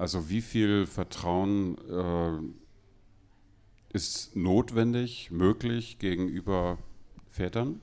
[0.00, 2.38] Also wie viel Vertrauen äh,
[3.92, 6.78] ist notwendig, möglich gegenüber
[7.28, 7.82] Vätern?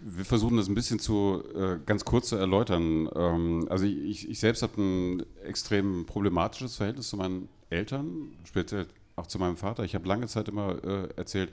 [0.00, 3.10] Wir versuchen das ein bisschen zu äh, ganz kurz zu erläutern.
[3.16, 8.86] Ähm, also ich, ich selbst habe ein extrem problematisches Verhältnis zu meinen Eltern, speziell
[9.16, 9.82] auch zu meinem Vater.
[9.82, 11.52] Ich habe lange Zeit immer äh, erzählt,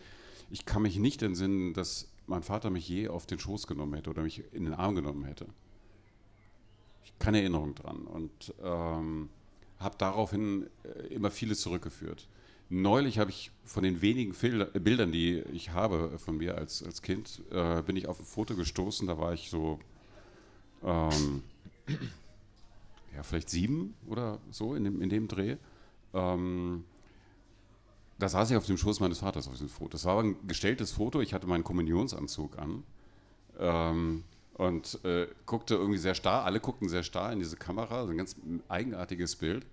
[0.52, 4.11] ich kann mich nicht entsinnen, dass mein Vater mich je auf den Schoß genommen hätte
[4.11, 5.48] oder mich in den Arm genommen hätte.
[7.04, 9.30] Ich keine Erinnerung dran und ähm,
[9.84, 12.27] habe daraufhin äh, immer vieles zurückgeführt.
[12.70, 17.02] Neulich habe ich von den wenigen Fil Bildern, die ich habe von mir als, als
[17.02, 19.80] Kind, äh, bin ich auf ein Foto gestoßen, da war ich so
[20.84, 21.44] ähm,
[23.16, 25.58] ja, vielleicht sieben oder so in dem, in dem Dreh.
[26.13, 26.86] Ähm,
[28.20, 29.91] da saß ich auf dem Schoß meines Vaters auf diesem Foto.
[29.91, 31.22] Das war ein gestelltes Foto.
[31.22, 32.84] Ich hatte meinen Kommunionsanzug an
[33.59, 34.23] ähm,
[34.55, 36.45] und äh, guckte irgendwie sehr starr.
[36.45, 37.99] Alle guckten sehr starr in diese Kamera.
[37.99, 38.35] Also ein ganz
[38.67, 39.66] eigenartiges Bild.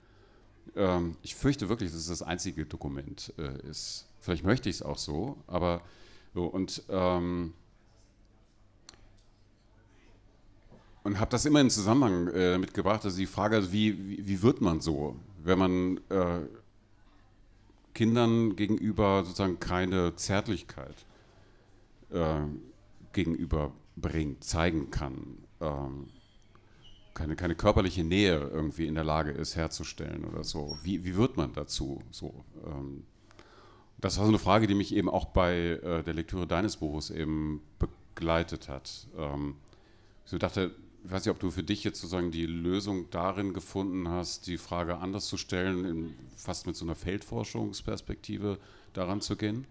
[0.76, 4.06] Ähm, ich fürchte wirklich, dass es das einzige Dokument äh, ist.
[4.20, 5.82] Vielleicht möchte ich es auch so, aber
[6.34, 7.54] so und ähm,
[11.02, 14.42] und habe das immer in Zusammenhang äh, mitgebracht, also die Frage, also wie, wie, wie,
[14.42, 16.40] wird man so, wenn man äh,
[17.94, 21.06] Kindern gegenüber sozusagen keine Zärtlichkeit
[22.10, 22.42] äh,
[23.12, 26.06] gegenüber bringt, zeigen kann, ähm,
[27.14, 30.78] keine, keine körperliche Nähe irgendwie in der Lage ist herzustellen oder so.
[30.82, 32.44] Wie, wie wird man dazu so?
[32.64, 33.04] Ähm,
[33.98, 37.10] das war so eine Frage, die mich eben auch bei äh, der Lektüre deines Buches
[37.10, 39.08] eben begleitet hat.
[39.16, 39.56] Ähm,
[40.24, 44.08] ich dachte, ich weiß nicht, ob du für dich jetzt sozusagen die Lösung darin gefunden
[44.08, 48.58] hast, die Frage anders zu stellen, in, fast mit so einer Feldforschungsperspektive
[48.92, 49.66] daran zu gehen?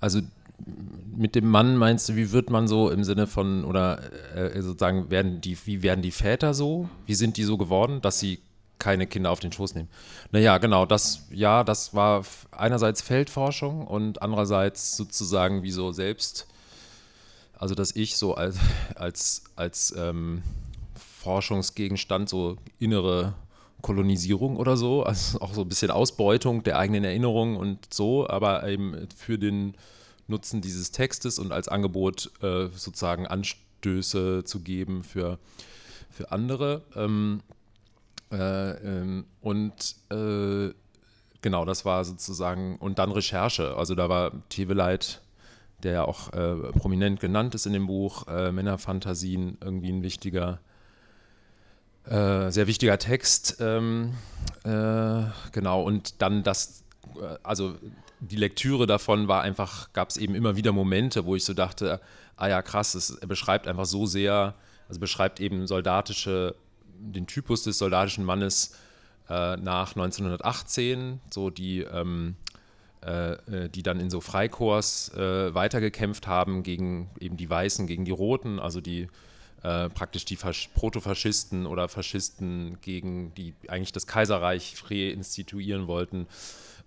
[0.00, 0.20] Also
[1.16, 4.00] mit dem Mann meinst du, wie wird man so im Sinne von, oder
[4.34, 6.88] äh, sozusagen, werden die, wie werden die Väter so?
[7.06, 8.40] Wie sind die so geworden, dass sie
[8.78, 9.88] keine Kinder auf den Schoß nehmen?
[10.30, 16.46] Naja, genau, das, ja, das war einerseits Feldforschung und andererseits sozusagen wie so selbst
[17.58, 18.58] also, dass ich so als,
[18.94, 20.42] als, als ähm,
[20.94, 23.34] Forschungsgegenstand so innere
[23.82, 28.66] Kolonisierung oder so, also auch so ein bisschen Ausbeutung der eigenen Erinnerungen und so, aber
[28.68, 29.74] eben für den
[30.28, 35.38] Nutzen dieses Textes und als Angebot äh, sozusagen Anstöße zu geben für,
[36.10, 36.82] für andere.
[36.94, 37.42] Ähm,
[38.30, 40.72] äh, ähm, und äh,
[41.42, 43.76] genau, das war sozusagen, und dann Recherche.
[43.76, 45.20] Also da war Teveleit
[45.82, 50.60] der ja auch äh, prominent genannt ist in dem Buch, äh, Männerfantasien, irgendwie ein wichtiger,
[52.04, 53.58] äh, sehr wichtiger Text.
[53.60, 54.14] Ähm,
[54.64, 55.22] äh,
[55.52, 56.82] genau, und dann das,
[57.42, 57.76] also
[58.20, 62.00] die Lektüre davon war einfach, gab es eben immer wieder Momente, wo ich so dachte,
[62.36, 64.54] ah ja, krass, es, beschreibt einfach so sehr,
[64.88, 66.54] also beschreibt eben soldatische,
[66.98, 68.74] den Typus des soldatischen Mannes
[69.28, 72.36] äh, nach 1918, so die ähm,
[73.00, 78.04] äh, äh, die dann in so Freikorps äh, weitergekämpft haben gegen eben die Weißen, gegen
[78.04, 79.06] die Roten, also die
[79.62, 86.26] äh, praktisch die Fasch Protofaschisten oder Faschisten gegen die eigentlich das Kaiserreich reinstituieren wollten.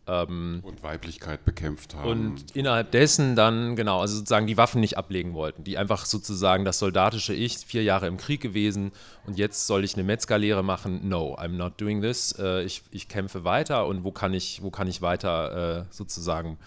[0.08, 2.10] Ähm, und Weiblichkeit bekämpft haben.
[2.10, 6.66] Und innerhalb dessen dann, genau, also sozusagen die Waffen nicht ablegen wollten, die einfach sozusagen
[6.66, 8.92] das soldatische Ich, vier Jahre im Krieg gewesen
[9.28, 11.08] und jetzt soll ich eine Metzgerlehre machen.
[11.08, 12.34] No, I'm not doing this.
[12.40, 16.58] Äh, ich, ich kämpfe weiter und wo kann ich, wo kann ich weiter äh, sozusagen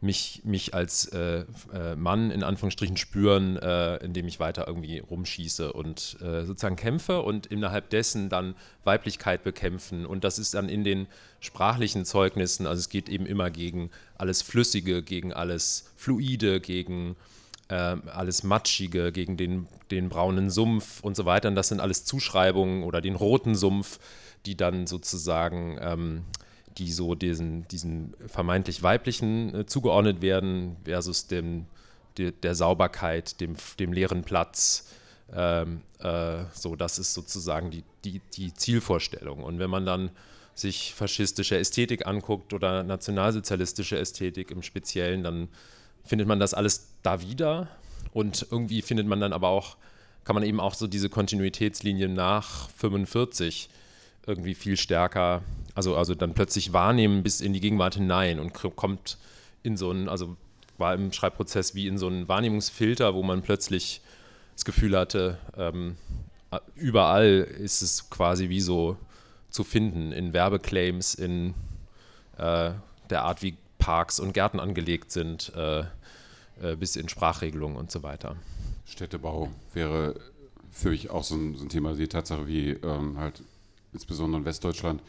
[0.00, 1.44] mich, mich als äh,
[1.74, 7.20] äh, Mann in Anführungsstrichen spüren, äh, indem ich weiter irgendwie rumschieße und äh, sozusagen kämpfe
[7.20, 10.06] und innerhalb dessen dann Weiblichkeit bekämpfen.
[10.06, 11.06] Und das ist dann in den
[11.40, 17.16] sprachlichen Zeugnissen, also es geht eben immer gegen alles Flüssige, gegen alles Fluide, gegen
[17.68, 21.48] ähm, alles Matschige, gegen den, den braunen Sumpf und so weiter.
[21.48, 24.00] Und das sind alles Zuschreibungen oder den roten Sumpf,
[24.46, 26.24] die dann sozusagen ähm,
[26.80, 31.66] die so diesen, diesen vermeintlich weiblichen äh, zugeordnet werden, versus dem,
[32.18, 34.88] de, der Sauberkeit, dem, dem leeren Platz.
[35.32, 39.44] Ähm, äh, so, das ist sozusagen die, die, die Zielvorstellung.
[39.44, 40.10] Und wenn man dann
[40.54, 45.48] sich faschistische Ästhetik anguckt oder nationalsozialistische Ästhetik im Speziellen, dann
[46.04, 47.68] findet man das alles da wieder.
[48.12, 49.76] Und irgendwie findet man dann aber auch,
[50.24, 53.68] kann man eben auch so diese Kontinuitätslinie nach 45
[54.26, 55.42] irgendwie viel stärker
[55.74, 59.18] also, also dann plötzlich wahrnehmen bis in die Gegenwart hinein und kommt
[59.62, 60.36] in so einen, also
[60.78, 64.00] war im Schreibprozess wie in so einen Wahrnehmungsfilter, wo man plötzlich
[64.54, 65.96] das Gefühl hatte, ähm,
[66.74, 68.96] überall ist es quasi wie so
[69.50, 71.54] zu finden, in Werbeclaims, in
[72.36, 72.72] äh,
[73.08, 75.80] der Art, wie Parks und Gärten angelegt sind, äh,
[76.60, 78.36] äh, bis in Sprachregelungen und so weiter.
[78.84, 80.14] Städtebau wäre
[80.70, 83.42] für mich auch so ein, so ein Thema, die Tatsache, wie ähm, halt
[83.92, 85.02] insbesondere in Westdeutschland,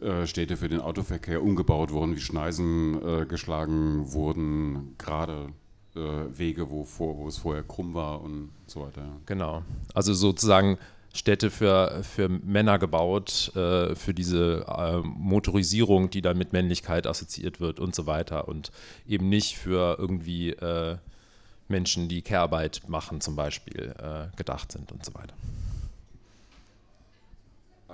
[0.00, 5.52] äh, Städte für den Autoverkehr umgebaut wurden, wie Schneisen äh, geschlagen wurden, gerade
[5.96, 9.02] äh, Wege, wo, vor, wo es vorher krumm war und so weiter.
[9.26, 9.62] Genau.
[9.94, 10.78] Also sozusagen
[11.14, 17.60] Städte für, für Männer gebaut, äh, für diese äh, Motorisierung, die dann mit Männlichkeit assoziiert
[17.60, 18.70] wird und so weiter und
[19.06, 20.96] eben nicht für irgendwie äh,
[21.66, 25.34] Menschen, die Care-Arbeit machen zum Beispiel, äh, gedacht sind und so weiter.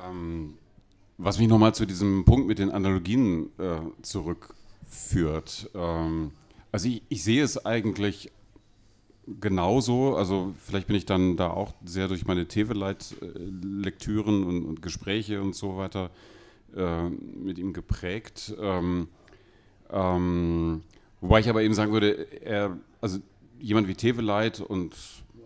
[0.05, 0.55] Ähm,
[1.17, 5.71] was mich nochmal zu diesem Punkt mit den Analogien äh, zurückführt.
[5.75, 6.33] Ähm,
[6.73, 8.33] also ich, ich sehe es eigentlich
[9.41, 10.17] genauso.
[10.17, 15.55] Also vielleicht bin ich dann da auch sehr durch meine Teveleit-Lektüren und, und, Gespräche und
[15.55, 16.11] so weiter
[16.77, 18.55] äh, mit ihm geprägt.
[18.61, 19.09] Ähm,
[19.91, 20.83] ähm,
[21.21, 23.19] wobei ich aber eben sagen würde, er, also
[23.61, 24.95] jemand wie Teveleit und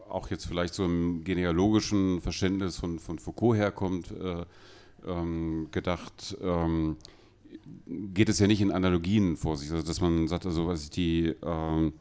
[0.08, 4.44] auch jetzt vielleicht so im genealogischen Verständnis von, von Foucault herkommt, äh,
[5.06, 6.96] ähm, gedacht, ähm,
[7.87, 10.90] geht es ja nicht in Analogien vor sich, also dass man sagt, also was ich
[10.90, 11.93] die ähm,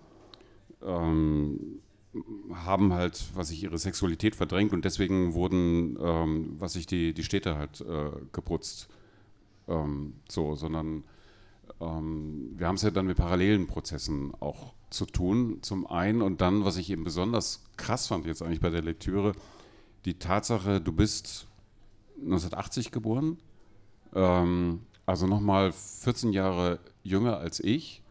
[0.83, 1.79] ähm,
[2.53, 7.23] haben halt, was ich ihre Sexualität verdrängt und deswegen wurden, ähm, was ich die, die
[7.23, 8.89] Städte halt äh, geputzt.
[9.67, 11.03] Ähm, so, sondern
[11.79, 16.65] wir haben es ja dann mit parallelen Prozessen auch zu tun, zum einen und dann,
[16.65, 19.33] was ich eben besonders krass fand jetzt eigentlich bei der Lektüre,
[20.05, 21.47] die Tatsache, du bist
[22.17, 23.37] 1980 geboren,
[24.15, 28.01] ähm, also nochmal 14 Jahre jünger als ich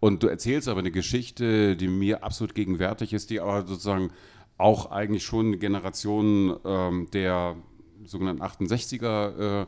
[0.00, 4.10] und du erzählst aber eine Geschichte, die mir absolut gegenwärtig ist, die aber sozusagen
[4.56, 7.56] auch eigentlich schon eine Generation ähm, der
[8.04, 9.66] sogenannten 68er äh,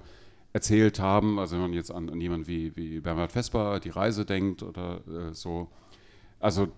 [0.52, 1.38] erzählt haben.
[1.38, 5.00] Also wenn man jetzt an, an jemanden wie, wie Bernhard Vesper, die Reise denkt oder
[5.06, 5.68] äh, so.
[6.40, 6.68] Also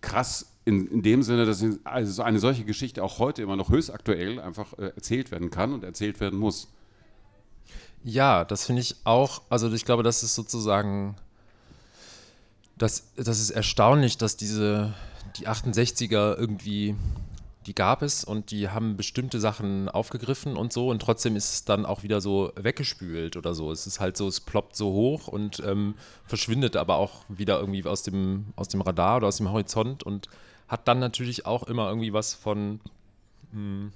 [0.00, 3.92] krass in, in dem Sinne, dass also eine solche Geschichte auch heute immer noch höchst
[3.92, 6.68] aktuell einfach äh, erzählt werden kann und erzählt werden muss.
[8.02, 11.16] Ja, das finde ich auch, also ich glaube, das ist sozusagen
[12.80, 14.94] das, das ist erstaunlich, dass diese,
[15.36, 16.96] die 68er irgendwie,
[17.66, 21.64] die gab es und die haben bestimmte Sachen aufgegriffen und so und trotzdem ist es
[21.64, 23.70] dann auch wieder so weggespült oder so.
[23.70, 27.84] Es ist halt so, es ploppt so hoch und ähm, verschwindet aber auch wieder irgendwie
[27.84, 30.28] aus dem, aus dem Radar oder aus dem Horizont und
[30.68, 32.80] hat dann natürlich auch immer irgendwie was von,
[33.52, 33.92] mh, hm,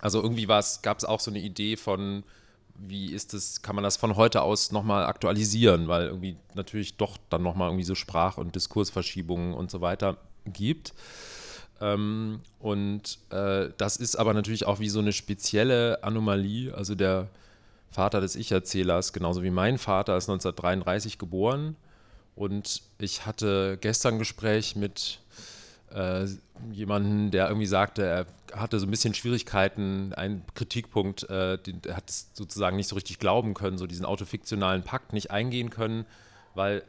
[0.00, 2.24] also irgendwie gab es auch so eine Idee von,
[2.76, 7.16] wie ist das, kann man das von heute aus nochmal aktualisieren, weil irgendwie natürlich doch
[7.30, 10.16] dann nochmal irgendwie so Sprach- und Diskursverschiebungen und so weiter
[10.46, 10.94] gibt.
[11.80, 16.72] Ähm, und äh, das ist aber natürlich auch wie so eine spezielle Anomalie.
[16.74, 17.28] Also der
[17.90, 21.76] Vater des Ich-Erzählers, genauso wie mein Vater, ist 1933 geboren.
[22.36, 25.20] Und ich hatte gestern ein Gespräch mit
[25.94, 26.26] äh,
[26.72, 31.96] jemanden, der irgendwie sagte, er hatte so ein bisschen Schwierigkeiten, ein Kritikpunkt, äh, den, er
[31.96, 36.06] hat es sozusagen nicht so richtig glauben können, so diesen autofiktionalen Pakt nicht eingehen können,
[36.54, 36.82] weil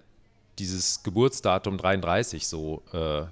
[0.58, 3.24] dieses Geburtsdatum 33 so äh,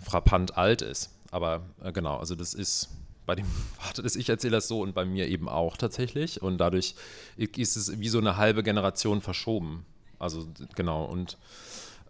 [0.00, 1.10] frappant alt ist.
[1.30, 2.90] Aber äh, genau, also das ist
[3.26, 3.46] bei dem
[3.78, 6.42] Vater des Ich-Erzählers so und bei mir eben auch tatsächlich.
[6.42, 6.94] Und dadurch
[7.36, 9.84] ist es wie so eine halbe Generation verschoben.
[10.18, 11.38] Also genau, und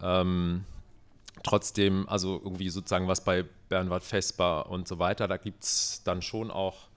[0.03, 0.65] ähm,
[1.43, 6.23] trotzdem, also irgendwie sozusagen was bei Bernhard Vesper und so weiter, da gibt es dann
[6.23, 6.89] schon auch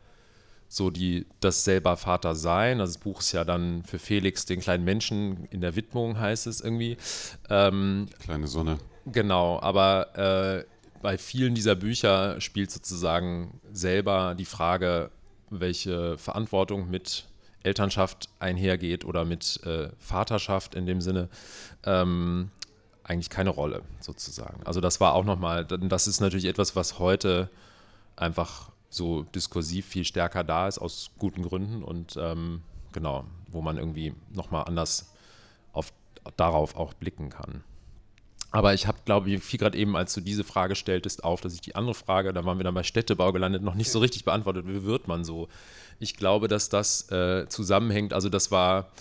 [0.67, 2.79] so die, das selber Vater sein.
[2.79, 6.47] Also das Buch ist ja dann für Felix, den kleinen Menschen, in der Widmung heißt
[6.47, 6.97] es irgendwie.
[7.49, 8.79] Ähm, Kleine Sonne.
[9.05, 10.65] Genau, aber äh,
[11.03, 15.11] bei vielen dieser Bücher spielt sozusagen selber die Frage,
[15.49, 17.25] welche Verantwortung mit
[17.61, 21.27] Elternschaft einhergeht oder mit äh, Vaterschaft in dem Sinne.
[21.85, 22.51] Ähm,
[23.03, 24.63] eigentlich keine Rolle, sozusagen.
[24.63, 27.49] Also das war auch nochmal, das ist natürlich etwas, was heute
[28.15, 32.61] einfach so diskursiv viel stärker da ist, aus guten Gründen und ähm,
[32.93, 35.11] genau, wo man irgendwie nochmal anders
[35.73, 35.91] auf,
[36.37, 37.61] darauf auch blicken kann.
[38.53, 41.55] Aber ich habe, glaube ich, fiel gerade eben, als du diese Frage stelltest, auf, dass
[41.55, 44.25] ich die andere Frage, da waren wir dann bei Städtebau gelandet, noch nicht so richtig
[44.25, 44.67] beantwortet.
[44.67, 45.49] Wie wird man so?
[45.99, 48.13] Ich glaube, dass das äh, zusammenhängt.
[48.13, 48.91] Also, das war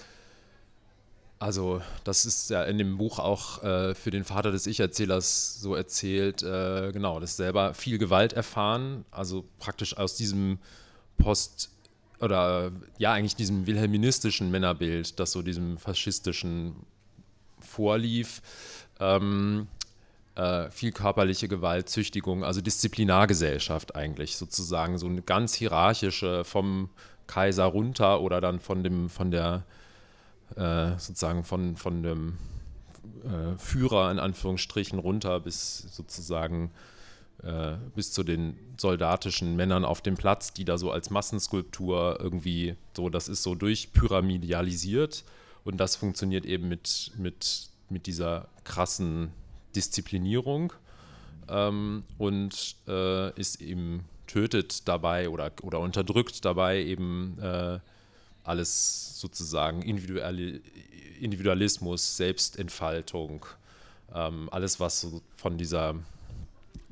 [1.38, 5.74] also, das ist ja in dem Buch auch äh, für den Vater des Ich-Erzählers so
[5.74, 10.60] erzählt, äh, genau, das selber viel Gewalt erfahren, also praktisch aus diesem
[11.18, 11.70] Post-
[12.20, 16.76] oder ja, eigentlich diesem wilhelministischen Männerbild, das so diesem faschistischen
[17.58, 18.40] vorlief.
[19.02, 19.66] Ähm,
[20.34, 26.88] äh, viel körperliche Gewalt, Züchtigung, also Disziplinargesellschaft eigentlich sozusagen, so eine ganz hierarchische vom
[27.26, 29.64] Kaiser runter oder dann von dem, von der
[30.56, 32.38] äh, sozusagen von, von dem
[33.24, 36.70] äh, Führer in Anführungsstrichen runter bis sozusagen
[37.42, 42.76] äh, bis zu den soldatischen Männern auf dem Platz, die da so als Massenskulptur irgendwie
[42.96, 45.24] so, das ist so durchpyramidalisiert
[45.64, 49.32] und das funktioniert eben mit, mit, mit dieser krassen
[49.74, 50.72] Disziplinierung
[51.48, 57.78] ähm, und äh, ist eben tötet dabei oder, oder unterdrückt dabei eben äh,
[58.44, 60.60] alles sozusagen Individual,
[61.20, 63.44] Individualismus, Selbstentfaltung,
[64.14, 65.06] ähm, alles, was
[65.36, 65.94] von dieser,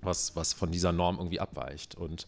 [0.03, 1.95] was, was von dieser Norm irgendwie abweicht.
[1.95, 2.27] Und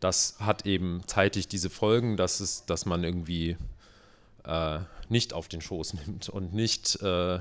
[0.00, 3.56] das hat eben zeitig diese Folgen, dass, es, dass man irgendwie
[4.44, 7.40] äh, nicht auf den Schoß nimmt und nicht, äh,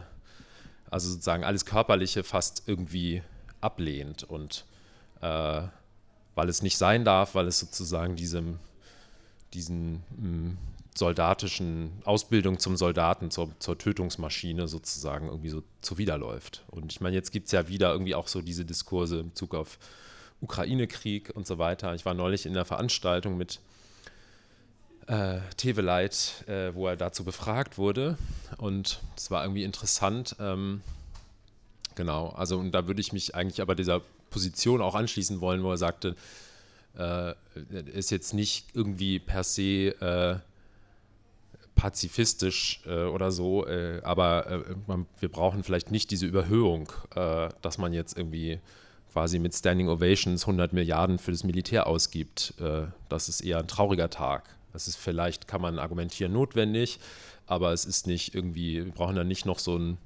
[0.90, 3.22] also sozusagen alles Körperliche fast irgendwie
[3.62, 4.66] ablehnt und
[5.22, 5.62] äh,
[6.36, 8.60] weil es nicht sein darf, weil es sozusagen diesem,
[9.54, 10.58] diesen mh, mm,
[10.98, 16.64] soldatischen Ausbildung zum Soldaten, zur, zur, Tötungsmaschine sozusagen irgendwie so zuwiderläuft.
[16.68, 19.56] Und ich meine, jetzt gibt es ja wieder irgendwie auch so diese Diskurse im Bezug
[19.56, 19.78] auf
[20.42, 21.94] Ukraine-Krieg und so weiter.
[21.96, 23.60] Ich war neulich in einer Veranstaltung mit
[25.08, 28.18] äh, Teveleit, äh, wo er dazu befragt wurde.
[28.66, 30.36] Und es war irgendwie interessant.
[30.40, 30.82] Ähm,
[31.94, 35.70] genau, also und da würde ich mich eigentlich aber dieser Position auch anschließen wollen, wo
[35.70, 36.16] er sagte,
[36.98, 37.34] äh,
[37.94, 40.40] ist jetzt nicht irgendwie per se äh,
[41.76, 47.50] pazifistisch äh, oder so, äh, aber äh, man, wir brauchen vielleicht nicht diese Überhöhung, äh,
[47.62, 48.60] dass man jetzt irgendwie
[49.14, 52.54] quasi mit Standing Ovations 100 Milliarden für das Militär ausgibt.
[53.08, 54.44] Das ist eher ein trauriger Tag.
[54.76, 57.00] Das ist vielleicht, kann man argumentieren, notwendig,
[57.48, 59.98] aber es ist nicht irgendwie, wir brauchen da nicht noch so ein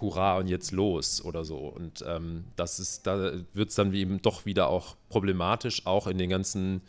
[0.00, 1.56] Hurra und jetzt los oder so.
[1.56, 6.18] Und ähm, das ist, da wird es dann eben doch wieder auch problematisch, auch in
[6.18, 6.82] den ganzen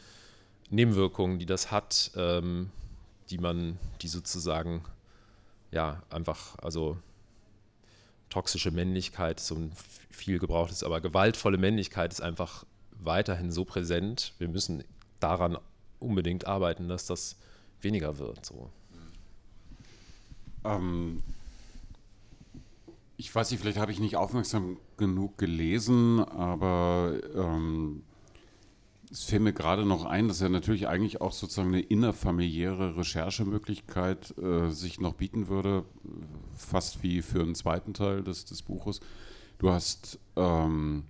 [0.70, 2.12] Nebenwirkungen, die das hat.
[2.16, 2.70] Ähm,
[3.30, 4.84] die man, die sozusagen,
[5.72, 6.98] ja, einfach, also
[8.30, 9.72] toxische Männlichkeit, so ein
[10.10, 14.34] viel gebrauchtes, aber gewaltvolle Männlichkeit ist einfach weiterhin so präsent.
[14.38, 14.84] Wir müssen
[15.20, 15.58] daran
[16.00, 17.38] unbedingt arbeiten, dass das
[17.82, 18.46] weniger wird.
[18.46, 18.70] So.
[20.64, 21.24] Ähm,
[23.18, 28.04] ich weiß nicht, vielleicht habe ich nicht aufmerksam genug gelesen, aber ähm,
[29.10, 34.38] es fällt mir gerade noch ein, dass ja natürlich eigentlich auch sozusagen eine innerfamiliäre Recherchemöglichkeit
[34.38, 35.86] äh, sich noch bieten würde,
[36.56, 39.00] fast wie für einen zweiten Teil des, des Buches.
[39.60, 41.06] Du hast, ähm,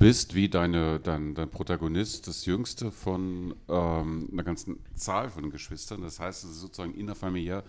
[0.00, 6.00] bist wie deine, dein, dein Protagonist das jüngste von ähm, einer ganzen Zahl von Geschwistern.
[6.00, 7.62] Das heißt, es ist sozusagen innerfamiliär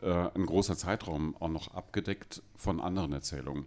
[0.00, 3.66] äh, ein großer Zeitraum auch noch abgedeckt von anderen Erzählungen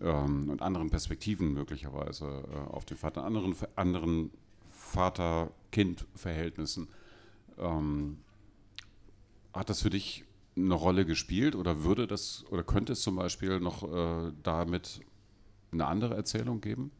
[0.00, 4.30] ähm, und anderen Perspektiven möglicherweise äh, auf den Vater, anderen, anderen
[4.70, 6.88] Vater-Kind-Verhältnissen.
[7.58, 8.16] Ähm,
[9.52, 10.24] hat das für dich
[10.56, 15.02] eine Rolle gespielt oder würde das oder könnte es zum Beispiel noch äh, damit
[15.70, 16.92] eine andere Erzählung geben?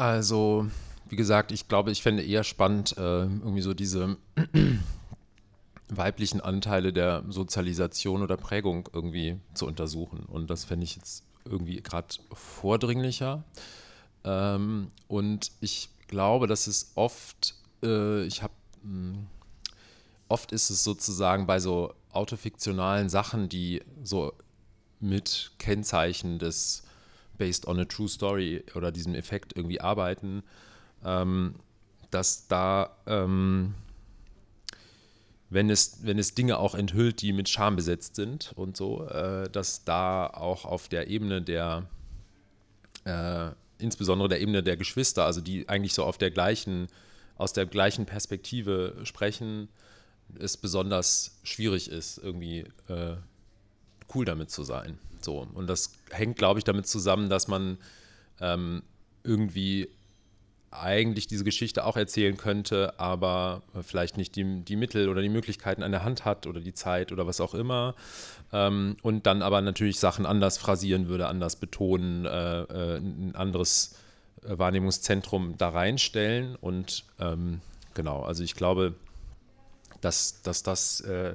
[0.00, 0.66] Also,
[1.10, 4.16] wie gesagt, ich glaube, ich fände eher spannend, äh, irgendwie so diese
[5.90, 10.20] weiblichen Anteile der Sozialisation oder Prägung irgendwie zu untersuchen.
[10.20, 13.44] Und das fände ich jetzt irgendwie gerade vordringlicher.
[14.24, 19.26] Ähm, und ich glaube, dass es oft, äh, ich habe, hm,
[20.28, 24.32] oft ist es sozusagen bei so autofiktionalen Sachen, die so
[24.98, 26.84] mit Kennzeichen des
[27.40, 30.42] Based on a True Story oder diesem Effekt irgendwie arbeiten,
[31.02, 31.54] ähm,
[32.10, 33.74] dass da ähm,
[35.50, 39.50] wenn es, wenn es Dinge auch enthüllt, die mit Scham besetzt sind und so, äh,
[39.50, 41.88] dass da auch auf der Ebene der,
[43.04, 46.86] äh, insbesondere der Ebene der Geschwister, also die eigentlich so auf der gleichen,
[47.36, 49.68] aus der gleichen Perspektive sprechen,
[50.38, 53.16] es besonders schwierig ist, irgendwie äh,
[54.14, 54.98] cool damit zu sein.
[55.20, 55.46] So.
[55.54, 57.78] Und das hängt, glaube ich, damit zusammen, dass man
[58.40, 58.82] ähm,
[59.22, 59.88] irgendwie
[60.70, 65.82] eigentlich diese Geschichte auch erzählen könnte, aber vielleicht nicht die, die Mittel oder die Möglichkeiten
[65.82, 67.96] an der Hand hat oder die Zeit oder was auch immer.
[68.52, 73.96] Ähm, und dann aber natürlich Sachen anders phrasieren würde, anders betonen, äh, äh, ein anderes
[74.42, 76.56] Wahrnehmungszentrum da reinstellen.
[76.56, 77.60] Und ähm,
[77.94, 78.94] genau, also ich glaube,
[80.00, 81.34] dass, dass das äh,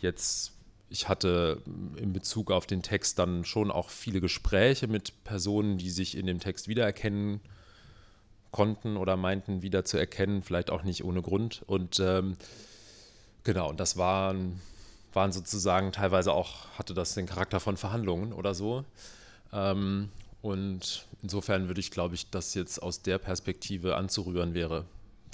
[0.00, 0.52] jetzt
[0.92, 1.62] ich hatte
[1.96, 6.26] in Bezug auf den Text dann schon auch viele Gespräche mit Personen, die sich in
[6.26, 7.40] dem Text wiedererkennen
[8.50, 11.62] konnten oder meinten wieder zu erkennen, vielleicht auch nicht ohne Grund.
[11.66, 12.36] Und ähm,
[13.42, 14.60] genau, und das waren,
[15.14, 18.84] waren sozusagen teilweise auch, hatte das den Charakter von Verhandlungen oder so.
[19.50, 20.10] Ähm,
[20.42, 24.84] und insofern würde ich, glaube ich, das jetzt aus der Perspektive anzurühren wäre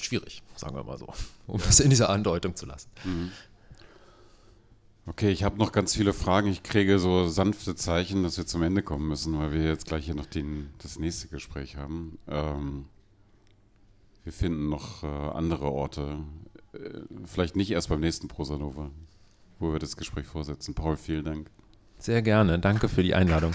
[0.00, 1.12] schwierig, sagen wir mal so,
[1.46, 2.88] um das in dieser Andeutung zu lassen.
[3.04, 3.32] Mhm.
[5.08, 6.48] Okay, ich habe noch ganz viele Fragen.
[6.48, 10.04] Ich kriege so sanfte Zeichen, dass wir zum Ende kommen müssen, weil wir jetzt gleich
[10.04, 12.18] hier noch den, das nächste Gespräch haben.
[12.28, 12.84] Ähm,
[14.22, 16.18] wir finden noch äh, andere Orte.
[16.74, 18.90] Äh, vielleicht nicht erst beim nächsten Prosanova,
[19.58, 20.74] wo wir das Gespräch vorsetzen.
[20.74, 21.50] Paul, vielen Dank.
[21.96, 22.58] Sehr gerne.
[22.58, 23.54] Danke für die Einladung.